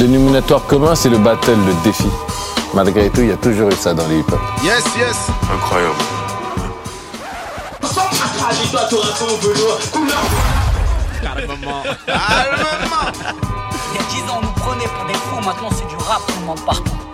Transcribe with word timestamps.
dénominateur 0.00 0.66
commun, 0.66 0.94
c'est 0.94 1.10
le 1.10 1.18
battle, 1.18 1.58
le 1.66 1.74
défi. 1.84 2.08
Malgré 2.72 3.10
tout, 3.10 3.20
il 3.20 3.28
y 3.28 3.32
a 3.32 3.36
toujours 3.36 3.68
eu 3.68 3.74
ça 3.74 3.92
dans 3.92 4.06
les 4.08 4.20
hip-hop. 4.20 4.40
Yes, 4.64 4.82
yes. 4.96 5.28
Incroyable. 5.52 5.94
Calmement. 11.22 11.82
Il 12.06 12.12
y 13.94 13.98
a 13.98 14.24
10 14.24 14.30
ans, 14.30 14.38
on 14.38 14.46
nous 14.46 14.52
prenait 14.52 14.86
pour 14.86 15.04
des 15.06 15.14
fous, 15.14 15.44
maintenant 15.44 15.68
c'est 15.70 15.86
du 15.88 15.96
rap, 15.96 16.22
on 16.34 16.40
demande 16.40 16.64
partout. 16.64 17.09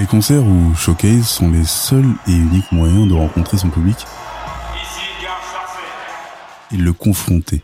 Les 0.00 0.06
concerts 0.06 0.42
ou 0.46 0.74
showcase 0.74 1.28
sont 1.28 1.50
les 1.50 1.64
seuls 1.64 2.14
et 2.26 2.32
uniques 2.32 2.72
moyens 2.72 3.06
de 3.06 3.12
rencontrer 3.12 3.58
son 3.58 3.68
public 3.68 4.06
et 6.72 6.78
de 6.78 6.82
le 6.82 6.94
confronter. 6.94 7.62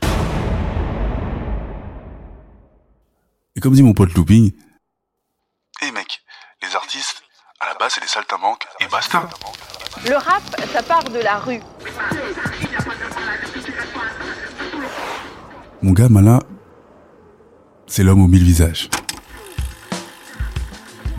Et 3.56 3.60
comme 3.60 3.72
dit 3.72 3.82
mon 3.82 3.94
pote 3.94 4.12
Looping, 4.12 4.52
Eh 5.80 5.90
mec, 5.92 6.20
les 6.62 6.76
artistes, 6.76 7.22
à 7.58 7.68
la 7.68 7.74
base 7.76 7.92
c'est 7.94 8.02
des 8.02 8.06
saltimbanques 8.06 8.66
et 8.80 8.86
basta. 8.88 9.30
Le 10.06 10.16
rap, 10.16 10.42
ça 10.74 10.82
part 10.82 11.04
de 11.04 11.20
la 11.20 11.38
rue. 11.38 11.62
mon 15.80 15.92
gars 15.92 16.10
Mala, 16.10 16.40
c'est 17.86 18.02
l'homme 18.02 18.20
aux 18.20 18.28
mille 18.28 18.44
visages. 18.44 18.90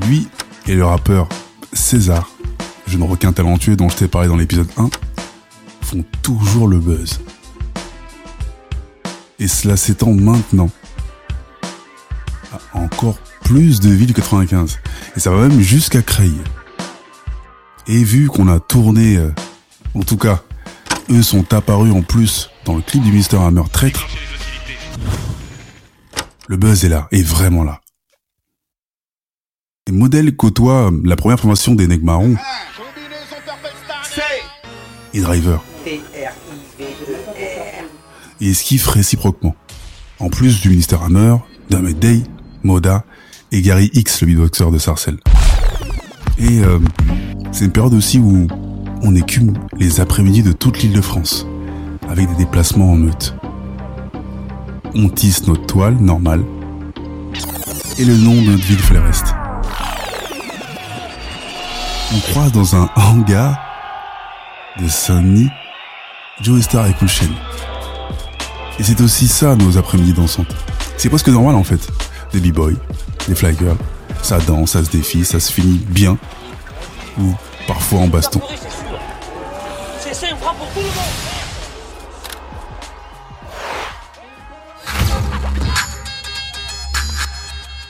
Lui 0.06 0.30
et 0.68 0.76
le 0.76 0.86
rappeur 0.86 1.30
César, 1.74 2.30
jeune 2.88 3.04
requin 3.04 3.32
talentueux 3.32 3.76
dont 3.76 3.90
je 3.90 3.96
t'ai 3.96 4.08
parlé 4.08 4.28
dans 4.28 4.36
l'épisode 4.36 4.70
1, 4.78 4.90
font 5.82 6.04
toujours 6.22 6.68
le 6.68 6.80
buzz. 6.80 7.20
Et 9.40 9.48
cela 9.48 9.78
s'étend 9.78 10.12
maintenant 10.12 10.70
à 12.52 12.78
encore 12.78 13.18
plus 13.44 13.80
de 13.80 13.90
villes 13.90 14.08
du 14.08 14.14
95. 14.14 14.80
Et 15.16 15.20
ça 15.20 15.32
va 15.32 15.48
même 15.48 15.62
jusqu'à 15.62 16.02
Creil. 16.02 16.36
Et 17.88 18.04
vu 18.04 18.28
qu'on 18.28 18.50
a 18.50 18.60
tourné, 18.60 19.18
euh, 19.18 19.34
en 19.94 20.02
tout 20.02 20.18
cas, 20.18 20.44
eux 21.10 21.22
sont 21.22 21.54
apparus 21.54 21.94
en 21.94 22.02
plus 22.02 22.50
dans 22.66 22.76
le 22.76 22.82
clip 22.82 23.04
du 23.04 23.12
Mister 23.12 23.38
Hammer 23.38 23.64
Traître, 23.72 24.06
le 26.48 26.58
buzz 26.58 26.84
est 26.84 26.90
là, 26.90 27.08
est 27.12 27.24
vraiment 27.24 27.64
là. 27.64 27.80
Modèle 29.92 30.36
côtoie 30.36 30.92
la 31.04 31.16
première 31.16 31.40
formation 31.40 31.76
Marrons 32.04 32.36
et 35.14 35.22
Driver. 35.22 35.64
Et 38.40 38.50
esquive 38.50 38.88
réciproquement. 38.90 39.56
En 40.20 40.30
plus 40.30 40.62
du 40.62 40.70
Ministère 40.70 41.04
Hammer, 41.04 41.36
Damed 41.70 41.98
Day, 42.00 42.22
Moda 42.64 43.04
et 43.52 43.62
Gary 43.62 43.90
X, 43.94 44.22
le 44.22 44.28
beatboxer 44.28 44.72
de 44.72 44.78
Sarcelles. 44.78 45.20
Et 46.38 46.60
euh, 46.62 46.80
c'est 47.52 47.66
une 47.66 47.72
période 47.72 47.94
aussi 47.94 48.20
où 48.20 48.48
on 49.02 49.16
écume 49.16 49.54
les 49.78 50.00
après-midi 50.02 50.44
de 50.44 50.52
toute 50.52 50.82
l'île 50.82 50.94
de 50.94 51.02
France, 51.02 51.48
avec 52.10 52.30
des 52.30 52.36
déplacements 52.36 52.92
en 52.92 52.96
meute. 52.96 53.36
On 54.94 55.10
tisse 55.10 55.48
notre 55.48 55.66
toile 55.66 55.96
normale, 55.96 56.44
et 58.00 58.06
le 58.06 58.16
nom 58.16 58.36
de 58.36 58.52
notre 58.52 58.64
ville 58.64 58.80
fait 58.80 58.94
le 58.94 59.02
reste. 59.02 59.37
On 62.10 62.20
croise 62.20 62.54
dans 62.54 62.74
un 62.74 62.90
hangar 62.96 63.58
de 64.80 64.88
Saint-Denis, 64.88 65.50
Joe 66.40 66.62
Star 66.62 66.88
et 66.88 66.94
Cool. 66.94 67.10
Et 68.80 68.84
c'est 68.84 69.02
aussi 69.02 69.28
ça 69.28 69.58
nos 69.58 69.78
après-midi 69.78 70.14
dansantes. 70.14 70.56
C'est 70.96 71.10
presque 71.10 71.28
normal 71.28 71.56
en 71.56 71.66
fait. 71.66 71.86
Des 72.32 72.40
b-boys, 72.40 72.76
des 73.28 73.36
fly 73.36 73.58
girls, 73.58 73.78
ça 74.22 74.40
danse, 74.40 74.72
ça 74.72 74.86
se 74.86 74.90
défie, 74.90 75.26
ça 75.26 75.42
se 75.42 75.52
finit 75.52 75.80
bien. 75.80 76.18
Ou 77.20 77.34
parfois 77.68 78.00
en 78.00 78.08
baston. 78.08 78.40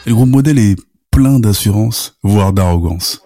Le 0.06 0.16
groupe 0.16 0.30
modèle 0.30 0.58
est 0.58 0.76
plein 1.12 1.40
d'assurance, 1.40 2.18
voire 2.24 2.52
d'arrogance. 2.52 3.22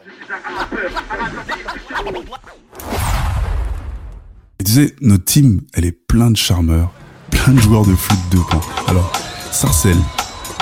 Notre 5.02 5.26
team, 5.26 5.62
elle 5.74 5.86
est 5.86 5.92
plein 5.92 6.32
de 6.32 6.38
charmeurs, 6.38 6.92
plein 7.30 7.54
de 7.54 7.59
joueurs 7.59 7.86
de 7.86 7.94
flûte 7.94 8.20
de 8.32 8.38
pan. 8.38 8.62
Alors, 8.88 9.12
Sarcelle, 9.52 9.98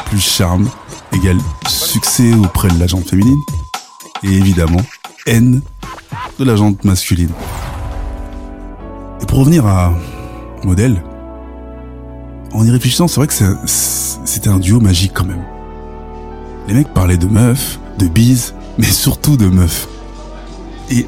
plus 0.06 0.20
charme, 0.20 0.68
égale 1.14 1.38
succès 1.68 2.34
auprès 2.34 2.70
de 2.70 2.80
la 2.80 2.88
jante 2.88 3.08
féminine. 3.08 3.40
Et 4.24 4.34
évidemment, 4.34 4.82
haine 5.28 5.62
de 6.40 6.44
la 6.44 6.56
masculine. 6.84 7.30
Et 9.22 9.26
pour 9.28 9.40
revenir 9.40 9.68
à 9.68 9.94
modèle, 10.64 11.04
en 12.54 12.66
y 12.66 12.72
réfléchissant, 12.72 13.08
c'est 13.08 13.18
vrai 13.18 13.28
que 13.28 13.34
c'était 13.66 14.50
un 14.50 14.58
duo 14.58 14.80
magique 14.80 15.12
quand 15.14 15.26
même. 15.26 15.44
Les 16.68 16.74
mecs 16.74 16.94
parlaient 16.96 17.18
de 17.18 17.28
meufs, 17.28 17.80
de 18.00 18.08
bises, 18.08 18.56
mais 18.80 18.86
surtout 18.86 19.38
de 19.38 19.46
meufs. 19.46 19.88
Et 20.90 21.06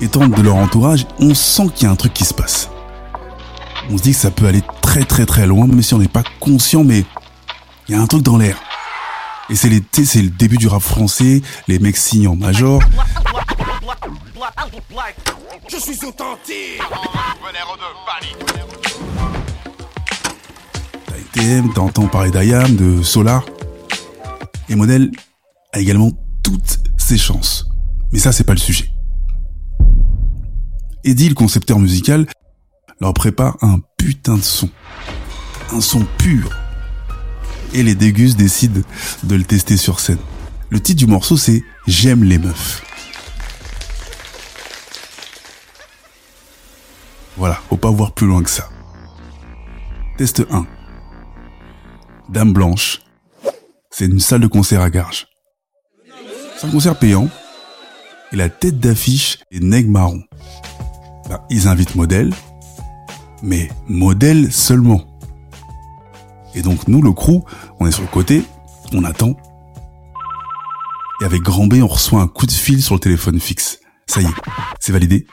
étant 0.00 0.26
de 0.28 0.42
leur 0.42 0.56
entourage, 0.56 1.06
on 1.18 1.34
sent 1.34 1.68
qu'il 1.74 1.86
y 1.86 1.88
a 1.88 1.92
un 1.92 1.96
truc 1.96 2.12
qui 2.12 2.24
se 2.24 2.34
passe. 2.34 2.70
On 3.90 3.96
se 3.96 4.02
dit 4.02 4.12
que 4.12 4.18
ça 4.18 4.30
peut 4.30 4.46
aller 4.46 4.62
très 4.82 5.04
très 5.04 5.26
très 5.26 5.46
loin, 5.46 5.66
même 5.66 5.82
si 5.82 5.94
on 5.94 5.98
n'est 5.98 6.08
pas 6.08 6.24
conscient, 6.40 6.84
mais 6.84 7.04
il 7.88 7.94
y 7.94 7.98
a 7.98 8.00
un 8.00 8.06
truc 8.06 8.22
dans 8.22 8.36
l'air. 8.36 8.56
Et 9.48 9.54
c'est 9.54 9.68
l'été, 9.68 10.04
c'est 10.04 10.22
le 10.22 10.30
début 10.30 10.56
du 10.56 10.66
rap 10.66 10.82
français, 10.82 11.42
les 11.68 11.78
mecs 11.78 11.96
signent 11.96 12.28
en 12.28 12.36
major. 12.36 12.82
Je 15.68 15.76
suis 15.76 16.04
authentique. 16.04 16.82
T'entends 21.74 22.06
parler 22.08 22.30
d'IAM, 22.30 22.76
de 22.76 23.02
Solar. 23.02 23.44
Et 24.68 24.74
Model 24.74 25.10
a 25.72 25.78
également 25.78 26.10
toutes 26.42 26.78
ses 26.96 27.18
chances. 27.18 27.66
Mais 28.10 28.18
ça, 28.18 28.32
c'est 28.32 28.44
pas 28.44 28.54
le 28.54 28.58
sujet. 28.58 28.95
Eddie, 31.06 31.28
le 31.28 31.36
concepteur 31.36 31.78
musical, 31.78 32.26
leur 33.00 33.14
prépare 33.14 33.56
un 33.62 33.78
putain 33.96 34.38
de 34.38 34.42
son. 34.42 34.68
Un 35.72 35.80
son 35.80 36.04
pur. 36.18 36.50
Et 37.72 37.84
les 37.84 37.94
Dégus 37.94 38.34
décident 38.34 38.80
de 39.22 39.34
le 39.36 39.44
tester 39.44 39.76
sur 39.76 40.00
scène. 40.00 40.18
Le 40.68 40.80
titre 40.80 40.98
du 40.98 41.06
morceau, 41.06 41.36
c'est 41.36 41.62
J'aime 41.86 42.24
les 42.24 42.38
meufs. 42.38 42.82
Voilà, 47.36 47.60
faut 47.68 47.76
pas 47.76 47.90
voir 47.90 48.12
plus 48.12 48.26
loin 48.26 48.42
que 48.42 48.50
ça. 48.50 48.68
Test 50.18 50.42
1. 50.50 50.66
Dame 52.30 52.52
Blanche. 52.52 53.00
C'est 53.90 54.06
une 54.06 54.18
salle 54.18 54.40
de 54.40 54.48
concert 54.48 54.80
à 54.80 54.90
Garges. 54.90 55.28
C'est 56.58 56.66
un 56.66 56.70
concert 56.70 56.98
payant. 56.98 57.28
Et 58.32 58.36
la 58.36 58.48
tête 58.48 58.80
d'affiche 58.80 59.38
est 59.52 59.60
Neg 59.60 59.88
Marron. 59.88 60.24
Bah, 61.28 61.44
ils 61.50 61.68
invitent 61.68 61.94
modèle. 61.94 62.32
Mais 63.42 63.70
modèle 63.88 64.52
seulement. 64.52 65.02
Et 66.54 66.62
donc 66.62 66.88
nous, 66.88 67.02
le 67.02 67.12
crew, 67.12 67.44
on 67.78 67.86
est 67.86 67.92
sur 67.92 68.02
le 68.02 68.08
côté, 68.08 68.42
on 68.92 69.04
attend. 69.04 69.36
Et 71.20 71.24
avec 71.24 71.42
Grand 71.42 71.66
B, 71.66 71.74
on 71.82 71.86
reçoit 71.86 72.20
un 72.20 72.28
coup 72.28 72.46
de 72.46 72.52
fil 72.52 72.82
sur 72.82 72.94
le 72.94 73.00
téléphone 73.00 73.40
fixe. 73.40 73.80
Ça 74.06 74.22
y 74.22 74.24
est, 74.24 74.34
c'est 74.80 74.92
validé. 74.92 75.26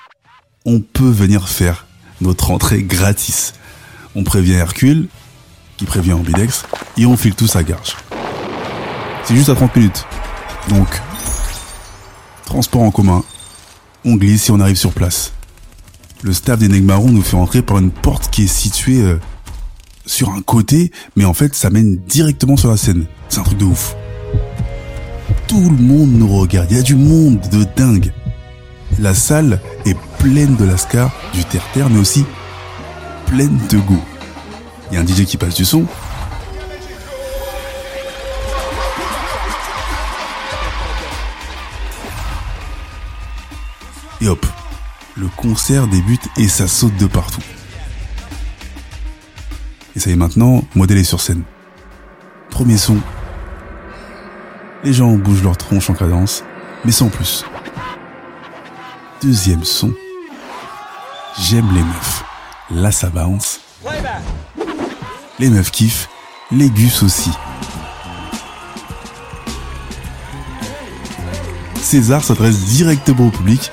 On 0.65 0.81
peut 0.81 1.09
venir 1.09 1.47
faire 1.47 1.87
notre 2.21 2.51
entrée 2.51 2.83
gratis. 2.83 3.53
On 4.15 4.23
prévient 4.23 4.53
Hercule, 4.53 5.07
qui 5.77 5.85
prévient 5.85 6.13
Ambidex, 6.13 6.63
et 6.97 7.05
on 7.05 7.17
file 7.17 7.35
tous 7.35 7.55
à 7.55 7.63
Garges. 7.63 7.95
C'est 9.23 9.35
juste 9.35 9.49
à 9.49 9.55
30 9.55 9.75
minutes. 9.75 10.05
Donc, 10.69 10.87
transport 12.45 12.81
en 12.81 12.91
commun, 12.91 13.23
on 14.05 14.15
glisse 14.15 14.49
et 14.49 14.51
on 14.51 14.59
arrive 14.59 14.77
sur 14.77 14.91
place 14.91 15.33
le 16.23 16.31
staff 16.33 16.57
des 16.59 16.67
d'Enigmaron 16.67 17.09
nous 17.11 17.21
fait 17.21 17.35
entrer 17.35 17.61
par 17.61 17.77
une 17.77 17.91
porte 17.91 18.29
qui 18.31 18.43
est 18.43 18.47
située 18.47 19.01
euh, 19.01 19.19
sur 20.05 20.29
un 20.29 20.41
côté, 20.41 20.91
mais 21.15 21.25
en 21.25 21.33
fait 21.33 21.53
ça 21.53 21.69
mène 21.69 21.97
directement 21.97 22.57
sur 22.57 22.69
la 22.69 22.77
scène. 22.77 23.05
C'est 23.29 23.39
un 23.39 23.43
truc 23.43 23.57
de 23.57 23.65
ouf. 23.65 23.95
Tout 25.47 25.69
le 25.69 25.83
monde 25.83 26.11
nous 26.11 26.27
regarde, 26.27 26.71
il 26.71 26.77
y 26.77 26.79
a 26.79 26.83
du 26.83 26.95
monde 26.95 27.39
de 27.51 27.65
dingue. 27.75 28.13
La 28.99 29.13
salle 29.13 29.59
est 29.85 29.97
pleine 30.19 30.55
de 30.55 30.65
lascar, 30.65 31.11
du 31.33 31.43
terre-terre, 31.43 31.89
mais 31.89 31.99
aussi 31.99 32.25
pleine 33.25 33.59
de 33.69 33.77
goût. 33.77 34.03
Il 34.91 34.95
y 34.95 34.97
a 34.97 35.01
un 35.01 35.05
DJ 35.05 35.25
qui 35.25 35.37
passe 35.37 35.55
du 35.55 35.65
son, 35.65 35.85
et 44.21 44.27
hop, 44.27 44.45
le 45.15 45.27
concert 45.27 45.87
débute 45.87 46.27
et 46.37 46.47
ça 46.47 46.67
saute 46.67 46.95
de 46.97 47.05
partout. 47.05 47.41
Et 49.95 49.99
ça 49.99 50.09
y 50.09 50.13
est 50.13 50.15
maintenant, 50.17 50.63
modèle 50.75 50.97
est 50.97 51.03
sur 51.03 51.21
scène. 51.21 51.43
Premier 52.49 52.77
son. 52.77 52.97
Les 54.83 54.93
gens 54.93 55.11
bougent 55.11 55.43
leur 55.43 55.57
tronche 55.57 55.89
en 55.89 55.93
cadence, 55.93 56.43
mais 56.83 56.91
sans 56.91 57.09
plus. 57.09 57.45
Deuxième 59.21 59.63
son. 59.63 59.93
J'aime 61.39 61.71
les 61.73 61.83
meufs. 61.83 62.23
Là 62.71 62.91
ça 62.91 63.09
bounce. 63.09 63.61
Les 65.39 65.49
meufs 65.49 65.71
kiffent, 65.71 66.09
les 66.51 66.69
gus 66.69 67.03
aussi. 67.03 67.31
César 71.81 72.23
s'adresse 72.23 72.65
directement 72.65 73.27
au 73.27 73.31
public 73.31 73.71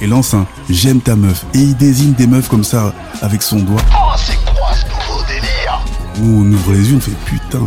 et 0.00 0.06
lance 0.06 0.34
un 0.34 0.46
J'aime 0.68 1.00
ta 1.00 1.16
meuf 1.16 1.44
et 1.54 1.58
il 1.58 1.76
désigne 1.76 2.12
des 2.12 2.26
meufs 2.26 2.48
comme 2.48 2.64
ça 2.64 2.94
avec 3.22 3.42
son 3.42 3.60
doigt. 3.60 3.82
Oh, 3.92 4.12
c'est 4.16 4.38
quoi 4.44 4.72
ce 4.74 4.86
nouveau 4.86 5.22
délire? 5.26 5.84
Où 6.20 6.42
on 6.42 6.52
ouvre 6.52 6.72
les 6.72 6.90
yeux, 6.90 6.96
on 6.96 7.00
fait 7.00 7.10
putain. 7.24 7.66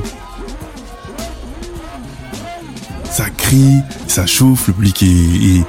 Ça 3.11 3.29
crie, 3.29 3.79
ça 4.07 4.25
chauffe, 4.25 4.67
le 4.67 4.73
public 4.73 5.03
est, 5.03 5.57
est 5.57 5.65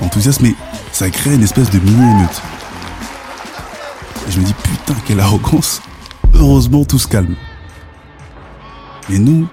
enthousiaste, 0.00 0.40
mais 0.40 0.54
ça 0.92 1.10
crée 1.10 1.34
une 1.34 1.42
espèce 1.42 1.70
de 1.70 1.78
mini-émeute. 1.78 2.42
Et 4.28 4.32
je 4.32 4.40
me 4.40 4.44
dis 4.44 4.54
putain, 4.54 4.94
quelle 5.06 5.20
arrogance. 5.20 5.82
Heureusement, 6.34 6.84
tout 6.84 6.98
se 6.98 7.06
calme. 7.06 7.34
Mais 9.08 9.18
nous, 9.18 9.46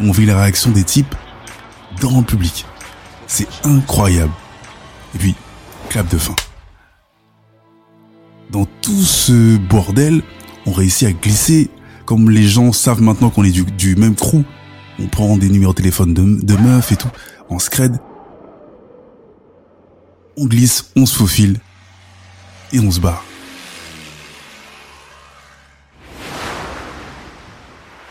on 0.00 0.10
vit 0.10 0.26
la 0.26 0.40
réaction 0.40 0.70
des 0.70 0.84
types 0.84 1.14
dans 2.00 2.18
le 2.18 2.24
public. 2.24 2.66
C'est 3.26 3.48
incroyable. 3.64 4.32
Et 5.14 5.18
puis, 5.18 5.34
de 6.02 6.18
fin. 6.18 6.34
Dans 8.50 8.66
tout 8.82 9.02
ce 9.02 9.56
bordel, 9.56 10.22
on 10.66 10.72
réussit 10.72 11.06
à 11.06 11.12
glisser, 11.12 11.70
comme 12.04 12.30
les 12.30 12.42
gens 12.42 12.72
savent 12.72 13.00
maintenant 13.00 13.30
qu'on 13.30 13.44
est 13.44 13.52
du, 13.52 13.96
même 13.96 14.16
crew. 14.16 14.42
On 14.98 15.06
prend 15.06 15.36
des 15.36 15.48
numéros 15.48 15.72
de 15.72 15.76
téléphone 15.76 16.12
de, 16.14 16.56
meufs 16.56 16.92
et 16.92 16.96
tout, 16.96 17.10
en 17.48 17.58
scred. 17.58 17.98
On 20.36 20.46
glisse, 20.46 20.90
on 20.96 21.06
se 21.06 21.16
faufile, 21.16 21.60
et 22.72 22.80
on 22.80 22.90
se 22.90 23.00
barre. 23.00 23.24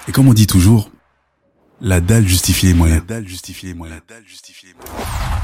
Et 0.08 0.12
comme 0.12 0.28
on 0.28 0.34
dit 0.34 0.48
toujours, 0.48 0.90
la 1.82 2.00
dalle 2.00 2.28
justifie 2.28 2.68
les 2.68 2.74
moyens. 2.74 3.02
La 3.02 3.06
dalle. 3.06 3.24
La 3.24 3.24
dalle 3.24 3.30
justifie 3.30 4.68
les 4.68 4.74
moyens. 4.74 5.43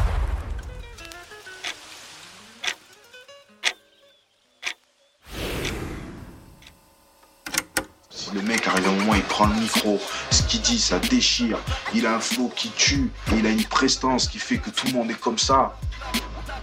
À 8.85 8.89
un 8.89 8.93
moment, 8.93 9.13
il 9.15 9.23
prend 9.23 9.47
le 9.47 9.55
micro, 9.55 9.99
ce 10.31 10.41
qu'il 10.43 10.61
dit, 10.61 10.79
ça 10.79 10.99
déchire. 10.99 11.57
Il 11.93 12.05
a 12.07 12.15
un 12.15 12.19
flow 12.19 12.51
qui 12.55 12.69
tue, 12.69 13.11
il 13.37 13.45
a 13.45 13.49
une 13.49 13.63
prestance 13.63 14.27
qui 14.27 14.39
fait 14.39 14.57
que 14.57 14.69
tout 14.69 14.87
le 14.87 14.93
monde 14.93 15.11
est 15.11 15.19
comme 15.19 15.37
ça. 15.37 15.77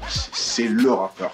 C'est- 0.09 0.69
le 0.69 0.91
rappeur. 0.91 1.33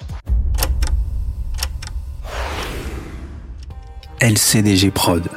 LCDG 4.21 4.91
Prod. 4.91 5.29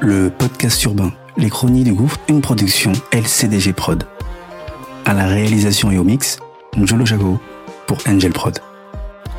Le 0.00 0.30
podcast 0.30 0.82
urbain, 0.84 1.12
les 1.36 1.50
chroniques 1.50 1.84
du 1.84 1.92
gouffre, 1.94 2.18
une 2.28 2.40
production 2.40 2.92
LCDG 3.12 3.72
Prod. 3.72 4.04
À 5.04 5.14
la 5.14 5.26
réalisation 5.26 5.90
et 5.90 5.98
au 5.98 6.04
mix, 6.04 6.38
Njolo 6.76 7.06
Chaco 7.06 7.40
pour 7.86 7.98
Angel 8.08 8.32
Prod. 8.32 8.58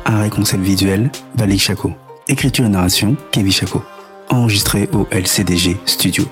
Un 0.04 0.28
concept 0.28 0.62
visuel, 0.62 1.10
Valik 1.36 1.60
Chaco. 1.60 1.92
Écriture 2.28 2.64
et 2.66 2.68
narration, 2.68 3.16
Kevin 3.32 3.52
Chaco. 3.52 3.82
Enregistré 4.28 4.88
au 4.92 5.06
LCDG 5.10 5.76
Studio. 5.86 6.24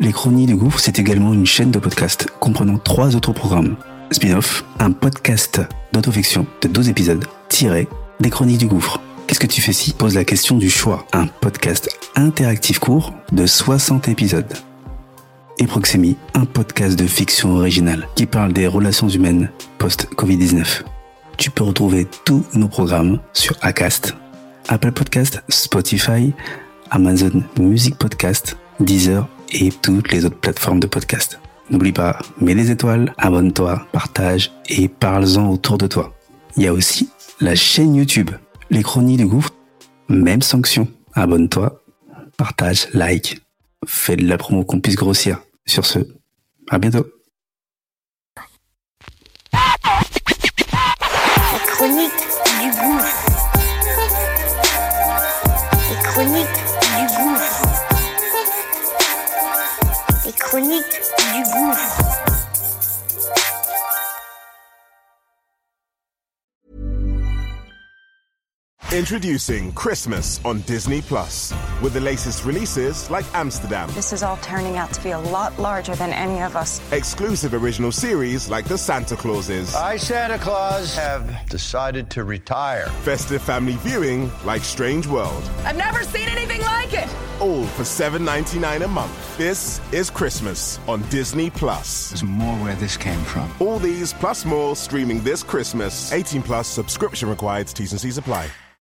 Les 0.00 0.12
Chroniques 0.12 0.48
du 0.48 0.56
Gouffre, 0.56 0.78
c'est 0.78 0.98
également 0.98 1.32
une 1.32 1.46
chaîne 1.46 1.70
de 1.70 1.78
podcast 1.78 2.26
comprenant 2.40 2.78
trois 2.78 3.16
autres 3.16 3.32
programmes. 3.32 3.76
Spin-off, 4.10 4.64
un 4.78 4.92
podcast 4.92 5.60
d'autofiction 5.92 6.46
de 6.62 6.68
12 6.68 6.88
épisodes, 6.88 7.24
tiré 7.48 7.88
des 8.20 8.30
Chroniques 8.30 8.58
du 8.58 8.66
Gouffre. 8.66 9.00
Qu'est-ce 9.26 9.40
que 9.40 9.46
tu 9.46 9.60
fais 9.60 9.72
si 9.72 9.92
Pose 9.92 10.14
la 10.14 10.24
question 10.24 10.56
du 10.56 10.70
choix? 10.70 11.06
Un 11.12 11.26
podcast 11.26 11.88
interactif 12.14 12.78
court 12.78 13.12
de 13.32 13.46
60 13.46 14.08
épisodes. 14.08 14.52
Et 15.58 15.66
Proxemi, 15.66 16.16
un 16.34 16.44
podcast 16.44 16.98
de 16.98 17.06
fiction 17.06 17.56
originale 17.56 18.06
qui 18.14 18.26
parle 18.26 18.52
des 18.52 18.66
relations 18.66 19.08
humaines 19.08 19.50
post-Covid-19. 19.78 20.82
Tu 21.38 21.50
peux 21.50 21.64
retrouver 21.64 22.06
tous 22.24 22.44
nos 22.54 22.68
programmes 22.68 23.20
sur 23.32 23.56
Acast, 23.62 24.14
Apple 24.68 24.92
Podcast, 24.92 25.42
Spotify, 25.48 26.32
Amazon 26.90 27.42
Music 27.58 27.96
Podcast, 27.96 28.56
Deezer 28.80 29.28
et 29.50 29.70
toutes 29.70 30.12
les 30.12 30.24
autres 30.24 30.38
plateformes 30.38 30.80
de 30.80 30.86
podcast. 30.86 31.38
N'oublie 31.70 31.92
pas, 31.92 32.18
mets 32.40 32.54
des 32.54 32.70
étoiles, 32.70 33.12
abonne-toi, 33.18 33.86
partage 33.92 34.52
et 34.68 34.88
parle-en 34.88 35.50
autour 35.50 35.78
de 35.78 35.86
toi. 35.86 36.14
Il 36.56 36.62
y 36.62 36.66
a 36.68 36.72
aussi 36.72 37.10
la 37.40 37.54
chaîne 37.54 37.94
YouTube, 37.94 38.30
les 38.70 38.82
chroniques 38.82 39.18
du 39.18 39.26
gouffre, 39.26 39.52
même 40.08 40.42
sanction. 40.42 40.88
Abonne-toi, 41.14 41.82
partage, 42.36 42.88
like, 42.92 43.40
fais 43.86 44.16
de 44.16 44.26
la 44.26 44.38
promo 44.38 44.64
qu'on 44.64 44.80
puisse 44.80 44.96
grossir. 44.96 45.40
Sur 45.66 45.84
ce, 45.84 45.98
à 46.70 46.78
bientôt. 46.78 47.06
Les 60.56 60.62
chroniques 60.62 61.02
du 61.34 61.42
gouffre. 61.52 62.25
Introducing 68.96 69.72
Christmas 69.72 70.40
on 70.42 70.62
Disney 70.62 71.02
Plus 71.02 71.52
with 71.82 71.92
the 71.92 72.00
latest 72.00 72.46
releases 72.46 73.10
like 73.10 73.26
Amsterdam, 73.34 73.90
This 73.92 74.10
is 74.14 74.22
all 74.22 74.38
turning 74.38 74.78
out 74.78 74.90
to 74.94 75.02
be 75.02 75.10
a 75.10 75.18
lot 75.18 75.58
larger 75.58 75.94
than 75.94 76.14
any 76.14 76.40
of 76.40 76.56
us. 76.56 76.80
exclusive 76.92 77.52
original 77.52 77.92
series 77.92 78.48
like 78.48 78.64
The 78.64 78.78
Santa 78.78 79.14
Clauses, 79.14 79.74
I, 79.74 79.98
Santa 79.98 80.38
Claus, 80.38 80.96
have 80.96 81.46
decided 81.50 82.08
to 82.12 82.24
retire. 82.24 82.86
festive 83.02 83.42
family 83.42 83.74
viewing 83.80 84.30
like 84.46 84.62
Strange 84.64 85.06
World, 85.06 85.42
I've 85.66 85.76
never 85.76 86.02
seen 86.02 86.30
anything 86.30 86.62
like 86.62 86.94
it. 86.94 87.14
all 87.38 87.66
for 87.66 87.82
$7.99 87.82 88.82
a 88.82 88.88
month. 88.88 89.36
This 89.36 89.78
is 89.92 90.08
Christmas 90.08 90.80
on 90.88 91.02
Disney 91.10 91.50
Plus. 91.50 92.08
There's 92.12 92.24
more 92.24 92.56
where 92.64 92.76
this 92.76 92.96
came 92.96 93.20
from. 93.24 93.52
All 93.60 93.78
these 93.78 94.14
plus 94.14 94.46
more 94.46 94.74
streaming 94.74 95.20
this 95.22 95.42
Christmas. 95.42 96.14
18 96.14 96.40
plus 96.42 96.66
subscription 96.66 97.28
required. 97.28 97.66
T's 97.66 97.92
and 97.92 98.00
C's 98.00 98.16
apply. 98.16 98.48